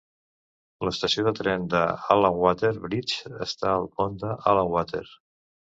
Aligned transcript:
L'estació 0.87 1.25
de 1.27 1.33
tren 1.41 1.67
d'Allanwater 1.75 2.73
Bridge 2.89 3.35
està 3.49 3.73
al 3.77 3.89
Pont 4.01 4.21
Allanwater. 4.35 5.07